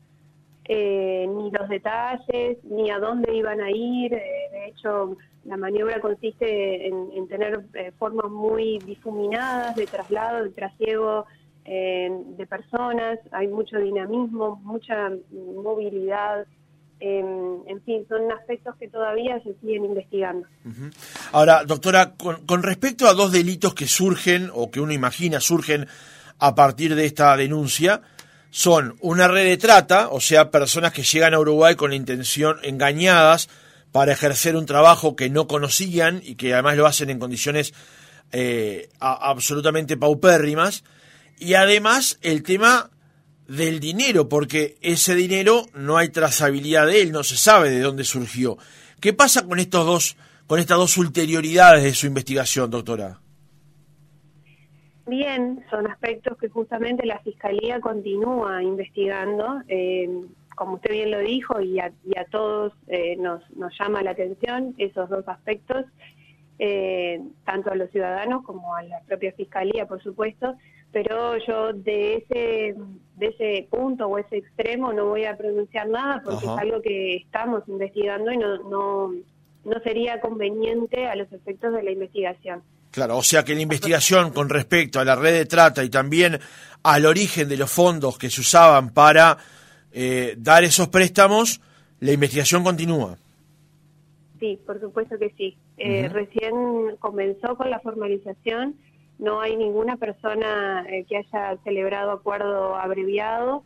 eh, 0.65 1.27
ni 1.29 1.50
los 1.50 1.69
detalles, 1.69 2.62
ni 2.65 2.91
a 2.91 2.99
dónde 2.99 3.35
iban 3.35 3.61
a 3.61 3.71
ir. 3.71 4.15
Eh, 4.15 4.49
de 4.53 4.67
hecho, 4.69 5.17
la 5.45 5.57
maniobra 5.57 6.00
consiste 6.00 6.87
en, 6.87 7.29
tener 7.29 7.65
eh, 7.75 7.93
formas 7.99 8.31
muy 8.31 8.79
difuminadas 8.79 9.77
de 9.77 9.87
traslado, 9.87 10.45
de 10.45 10.50
trasiego 10.50 11.27
de 11.65 12.47
personas. 12.49 13.21
Hay 13.31 13.47
mucho 13.47 13.79
dinamismo, 13.79 14.61
mucha 14.65 15.12
movilidad. 15.31 16.47
En 17.00 17.83
fin, 17.85 18.04
son 18.09 18.30
aspectos 18.30 18.76
que 18.76 18.88
todavía 18.88 19.40
se 19.42 19.54
siguen 19.61 19.87
investigando. 19.87 20.47
Ahora, 21.33 21.64
doctora, 21.64 22.14
con 22.14 22.62
respecto 22.62 23.07
a 23.07 23.14
dos 23.14 23.33
delitos 23.33 23.75
que 23.75 23.87
surgen, 23.87 24.50
o 24.52 24.71
que 24.71 24.80
uno 24.80 24.92
imagina 24.92 25.40
surgen 25.40 25.87
a 26.38 26.54
partir 26.54 26.95
de 26.95 27.07
esta 27.07 27.37
denuncia 27.37 28.02
son 28.50 28.97
una 29.00 29.28
red 29.28 29.45
de 29.45 29.57
trata, 29.57 30.09
o 30.09 30.21
sea, 30.21 30.50
personas 30.50 30.92
que 30.92 31.04
llegan 31.04 31.35
a 31.35 31.38
Uruguay 31.38 31.76
con 31.76 31.90
la 31.90 31.97
intención 31.97 32.59
engañadas 32.62 33.49
para 33.92 34.12
ejercer 34.12 34.57
un 34.57 34.66
trabajo 34.66 35.16
que 35.16 35.30
no 35.30 35.47
conocían 35.47 36.21
y 36.25 36.35
que 36.35 36.52
además 36.52 36.76
lo 36.76 36.87
hacen 36.87 37.11
en 37.11 37.19
condiciones 37.19 37.73
eh, 38.33 38.88
absolutamente 38.99 39.97
paupérrimas. 39.97 40.85
Y 41.38 41.54
además 41.54 42.19
el 42.23 42.42
tema 42.42 42.90
del 43.50 43.80
dinero, 43.80 44.28
porque 44.28 44.76
ese 44.80 45.16
dinero 45.16 45.64
no 45.75 45.97
hay 45.97 46.11
trazabilidad 46.11 46.87
de 46.87 47.02
él, 47.02 47.11
no 47.11 47.25
se 47.25 47.37
sabe 47.37 47.71
de 47.71 47.80
dónde 47.80 48.04
surgió. 48.04 48.57
¿Qué 49.00 49.12
pasa 49.12 49.45
con 49.45 49.59
estos 49.59 49.85
dos, 49.85 50.16
con 50.47 50.61
estas 50.61 50.78
dos 50.78 50.97
ulterioridades 50.97 51.83
de 51.83 51.92
su 51.92 52.07
investigación, 52.07 52.71
doctora? 52.71 53.19
Bien, 55.07 55.64
son 55.69 55.88
aspectos 55.88 56.38
que 56.38 56.49
justamente 56.49 57.04
la 57.04 57.19
Fiscalía 57.19 57.80
continúa 57.80 58.62
investigando. 58.62 59.62
Eh, 59.66 60.09
como 60.54 60.75
usted 60.75 60.92
bien 60.92 61.11
lo 61.11 61.19
dijo, 61.19 61.61
y 61.61 61.80
a, 61.80 61.90
todos 62.30 62.73
eh, 62.87 63.16
nos, 63.16 63.42
nos 63.57 63.76
llama 63.76 64.02
la 64.04 64.12
atención 64.12 64.76
esos 64.78 65.09
dos 65.09 65.26
aspectos, 65.26 65.87
eh, 66.61 67.21
tanto 67.45 67.73
a 67.73 67.75
los 67.75 67.90
ciudadanos 67.90 68.45
como 68.45 68.76
a 68.76 68.85
la 68.85 69.00
propia 69.00 69.33
fiscalía, 69.33 69.87
por 69.87 70.00
supuesto, 70.00 70.57
pero 70.92 71.37
yo 71.38 71.73
de 71.73 72.16
ese 72.16 72.75
de 73.16 73.26
ese 73.26 73.68
punto 73.70 74.06
o 74.06 74.18
ese 74.18 74.38
extremo 74.38 74.92
no 74.92 75.06
voy 75.06 75.25
a 75.25 75.37
pronunciar 75.37 75.88
nada 75.88 76.23
porque 76.25 76.47
es 76.47 76.50
algo 76.50 76.80
que 76.80 77.16
estamos 77.16 77.62
investigando 77.68 78.32
y 78.32 78.38
no, 78.38 78.56
no 78.70 79.12
no 79.64 79.80
sería 79.80 80.20
conveniente 80.20 81.06
a 81.06 81.14
los 81.16 81.30
efectos 81.32 81.75
de 81.75 81.82
la 81.82 81.90
investigación. 81.90 82.62
Claro, 82.90 83.18
o 83.18 83.23
sea 83.23 83.44
que 83.44 83.54
la 83.54 83.61
investigación 83.61 84.30
con 84.30 84.49
respecto 84.49 84.99
a 84.99 85.04
la 85.04 85.14
red 85.14 85.35
de 85.35 85.47
trata 85.47 85.85
y 85.85 85.90
también 85.90 86.40
al 86.82 87.06
origen 87.06 87.49
de 87.49 87.56
los 87.56 87.70
fondos 87.70 88.18
que 88.18 88.30
se 88.30 88.40
usaban 88.40 88.90
para 88.90 89.37
eh, 89.92 90.35
dar 90.38 90.64
esos 90.64 90.88
préstamos, 90.88 91.61
la 92.00 92.12
investigación 92.12 92.64
continúa. 92.64 93.16
Sí, 94.40 94.59
por 94.66 94.80
supuesto 94.80 95.18
que 95.18 95.30
sí. 95.37 95.56
Eh, 95.76 96.09
recién 96.09 96.97
comenzó 96.99 97.56
con 97.56 97.70
la 97.70 97.78
formalización, 97.80 98.75
no 99.21 99.41
hay 99.41 99.57
ninguna 99.57 99.97
persona 99.97 100.85
eh, 100.89 101.05
que 101.09 101.19
haya 101.19 101.57
celebrado 101.62 102.11
acuerdo 102.11 102.75
abreviado 102.75 103.62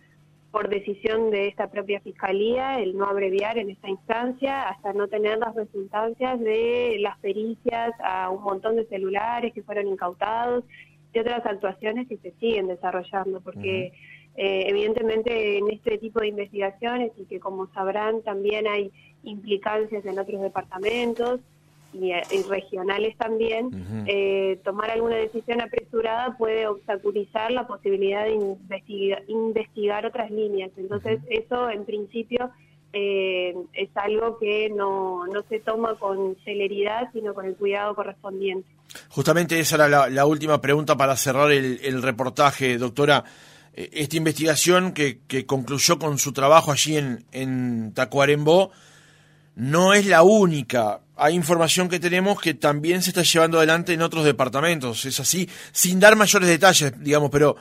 por 0.50 0.68
decisión 0.68 1.30
de 1.30 1.48
esta 1.48 1.68
propia 1.68 2.00
fiscalía 2.00 2.80
el 2.80 2.96
no 2.96 3.06
abreviar 3.06 3.58
en 3.58 3.70
esta 3.70 3.88
instancia 3.88 4.68
hasta 4.68 4.92
no 4.92 5.08
tener 5.08 5.38
las 5.38 5.54
resultancias 5.54 6.40
de 6.40 6.96
las 7.00 7.18
pericias 7.18 7.92
a 8.02 8.30
un 8.30 8.42
montón 8.42 8.76
de 8.76 8.86
celulares 8.86 9.52
que 9.52 9.62
fueron 9.62 9.86
incautados 9.86 10.64
y 11.12 11.18
otras 11.20 11.46
actuaciones 11.46 12.08
que 12.08 12.16
se 12.16 12.32
siguen 12.40 12.66
desarrollando, 12.66 13.40
porque 13.40 13.92
eh, 14.36 14.64
evidentemente 14.66 15.58
en 15.58 15.70
este 15.70 15.98
tipo 15.98 16.20
de 16.20 16.28
investigaciones 16.28 17.12
y 17.16 17.24
que 17.26 17.38
como 17.38 17.72
sabrán 17.72 18.22
también 18.22 18.66
hay 18.66 18.90
implicancias 19.22 20.04
en 20.04 20.18
otros 20.18 20.42
departamentos, 20.42 21.40
y, 21.94 22.42
regionales 22.48 23.16
también, 23.16 24.04
eh, 24.06 24.58
tomar 24.64 24.90
alguna 24.90 25.16
decisión 25.16 25.60
apresurada 25.60 26.36
puede 26.36 26.66
obstaculizar 26.66 27.50
la 27.52 27.66
posibilidad 27.66 28.24
de 28.24 28.34
investigar, 29.28 30.06
otras 30.06 30.30
líneas. 30.30 30.70
Entonces, 30.76 31.20
eso 31.28 31.70
en 31.70 31.84
principio 31.84 32.50
eh, 32.92 33.54
es 33.72 33.88
algo 33.94 34.38
que 34.38 34.70
no, 34.70 35.26
no 35.26 35.42
se 35.48 35.60
toma 35.60 35.94
con 35.96 36.36
celeridad, 36.44 37.10
sino 37.12 37.34
con 37.34 37.46
el 37.46 37.56
cuidado 37.56 37.94
correspondiente. 37.94 38.68
Justamente 39.08 39.58
esa 39.58 39.76
era 39.76 40.08
la, 40.08 40.26
última 40.26 40.60
pregunta 40.60 40.96
para 40.96 41.16
cerrar 41.16 41.50
el, 41.52 42.02
reportaje, 42.02 42.78
doctora. 42.78 43.24
Eh, 43.72 43.90
esta 43.92 44.16
investigación 44.16 44.92
que, 44.92 45.20
que, 45.26 45.46
concluyó 45.46 45.98
con 45.98 46.18
su 46.18 46.32
trabajo 46.32 46.70
allí 46.70 46.96
en, 46.96 47.24
en 47.32 47.92
Tacuarembó 47.92 48.70
no 49.56 49.94
es 49.94 50.06
la 50.06 50.22
única 50.22 51.00
hay 51.16 51.34
información 51.34 51.88
que 51.88 52.00
tenemos 52.00 52.40
que 52.40 52.54
también 52.54 53.02
se 53.02 53.10
está 53.10 53.22
llevando 53.22 53.58
adelante 53.58 53.92
en 53.92 54.02
otros 54.02 54.24
departamentos. 54.24 55.04
Es 55.04 55.20
así, 55.20 55.48
sin 55.72 56.00
dar 56.00 56.16
mayores 56.16 56.48
detalles, 56.48 56.92
digamos, 57.02 57.30
pero 57.30 57.56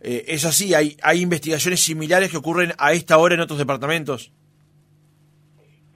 eh, 0.00 0.24
es 0.28 0.44
así. 0.44 0.74
Hay, 0.74 0.96
hay 1.02 1.22
investigaciones 1.22 1.80
similares 1.80 2.30
que 2.30 2.36
ocurren 2.36 2.72
a 2.78 2.92
esta 2.92 3.18
hora 3.18 3.34
en 3.34 3.40
otros 3.40 3.58
departamentos. 3.58 4.32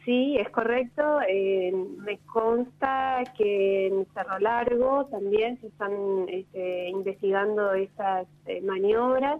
Sí, 0.04 0.36
es 0.36 0.48
correcto. 0.50 1.20
Eh, 1.28 1.72
me 1.98 2.18
consta 2.18 3.22
que 3.36 3.86
en 3.86 4.06
Cerro 4.14 4.38
Largo 4.40 5.06
también 5.06 5.60
se 5.60 5.68
están 5.68 5.92
este, 6.28 6.88
investigando 6.88 7.72
estas 7.74 8.26
eh, 8.46 8.60
maniobras 8.62 9.38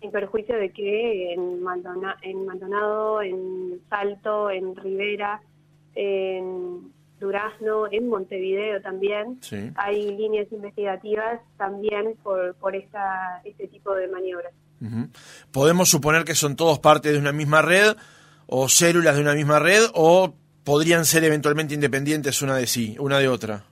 en 0.00 0.10
perjuicio 0.10 0.56
de 0.56 0.70
que 0.70 1.32
en 1.32 1.62
Maldonado, 1.62 3.22
en 3.22 3.80
Salto, 3.88 4.50
en 4.50 4.76
Rivera, 4.76 5.40
en 5.98 6.92
Durazno, 7.18 7.90
en 7.90 8.08
Montevideo 8.08 8.80
también. 8.80 9.40
Hay 9.74 10.16
líneas 10.16 10.46
investigativas 10.52 11.40
también 11.56 12.14
por, 12.22 12.54
por 12.54 12.76
esta, 12.76 13.40
este 13.44 13.66
tipo 13.66 13.92
de 13.94 14.06
maniobras. 14.06 14.52
¿Podemos 15.50 15.90
suponer 15.90 16.24
que 16.24 16.36
son 16.36 16.54
todos 16.54 16.78
parte 16.78 17.10
de 17.10 17.18
una 17.18 17.32
misma 17.32 17.62
red 17.62 17.96
o 18.46 18.68
células 18.68 19.16
de 19.16 19.22
una 19.22 19.34
misma 19.34 19.58
red 19.58 19.82
o 19.92 20.34
podrían 20.62 21.04
ser 21.04 21.24
eventualmente 21.24 21.74
independientes 21.74 22.40
una 22.42 22.54
de 22.54 22.68
sí, 22.68 22.96
una 23.00 23.18
de 23.18 23.26
otra? 23.26 23.64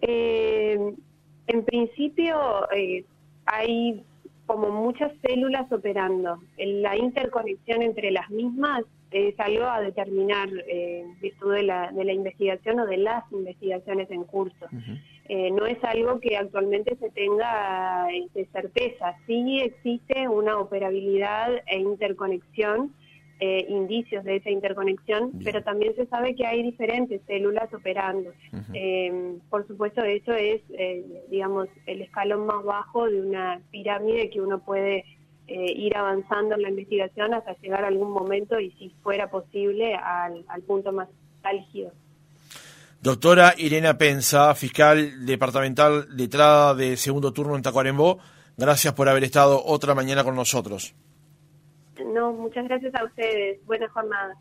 Eh, 0.00 0.76
en 1.46 1.64
principio 1.64 2.68
eh, 2.72 3.04
hay 3.46 4.04
como 4.46 4.70
muchas 4.70 5.12
células 5.22 5.70
operando. 5.70 6.42
La 6.58 6.96
interconexión 6.96 7.82
entre 7.82 8.10
las 8.10 8.28
mismas 8.30 8.82
es 9.10 9.38
algo 9.40 9.64
a 9.64 9.80
determinar 9.80 10.48
eh, 10.68 11.04
virtud 11.20 11.54
de 11.54 11.62
la, 11.64 11.90
de 11.90 12.04
la 12.04 12.12
investigación 12.12 12.80
o 12.80 12.86
de 12.86 12.98
las 12.98 13.24
investigaciones 13.32 14.10
en 14.10 14.24
curso. 14.24 14.66
Eh, 15.28 15.50
no 15.50 15.66
es 15.66 15.82
algo 15.84 16.20
que 16.20 16.36
actualmente 16.36 16.96
se 16.96 17.10
tenga 17.10 18.06
de 18.08 18.18
este, 18.18 18.46
certeza. 18.46 19.16
Sí 19.26 19.60
existe 19.60 20.28
una 20.28 20.58
operabilidad 20.58 21.50
e 21.66 21.78
interconexión, 21.78 22.92
eh, 23.38 23.64
indicios 23.68 24.24
de 24.24 24.36
esa 24.36 24.50
interconexión, 24.50 25.32
pero 25.42 25.62
también 25.62 25.94
se 25.96 26.06
sabe 26.06 26.34
que 26.34 26.46
hay 26.46 26.62
diferentes 26.62 27.22
células 27.26 27.72
operando. 27.72 28.32
Eh, 28.74 29.38
por 29.48 29.66
supuesto, 29.66 30.02
eso 30.02 30.34
es, 30.34 30.60
digamos, 31.30 31.68
el 31.86 32.02
escalón 32.02 32.46
más 32.46 32.62
bajo 32.64 33.08
de 33.08 33.22
una 33.22 33.62
pirámide 33.70 34.30
que 34.30 34.40
uno 34.40 34.58
puede 34.58 35.04
eh, 35.52 35.72
ir 35.74 35.96
avanzando 35.96 36.54
en 36.54 36.62
la 36.62 36.68
investigación 36.68 37.34
hasta 37.34 37.54
llegar 37.54 37.82
a 37.82 37.88
algún 37.88 38.12
momento 38.12 38.60
y 38.60 38.70
si 38.78 38.90
fuera 39.02 39.28
posible 39.28 39.96
al, 39.96 40.44
punto 40.64 40.92
más 40.92 41.08
álgido. 41.42 41.90
Doctora 43.02 43.54
Irena 43.58 43.98
Pensa, 43.98 44.54
fiscal 44.54 45.26
departamental 45.26 46.06
letrada 46.16 46.72
de 46.76 46.96
segundo 46.96 47.32
turno 47.32 47.56
en 47.56 47.62
Tacuarembó, 47.62 48.20
gracias 48.56 48.94
por 48.94 49.08
haber 49.08 49.24
estado 49.24 49.60
otra 49.64 49.92
mañana 49.96 50.22
con 50.22 50.36
nosotros. 50.36 50.94
No, 52.06 52.32
muchas 52.32 52.68
gracias 52.68 52.94
a 52.94 53.04
ustedes. 53.04 53.58
Buenas 53.66 53.90
jornadas. 53.90 54.38